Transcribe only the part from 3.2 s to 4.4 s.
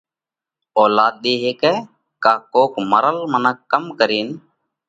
منک ڪم ڪرينَ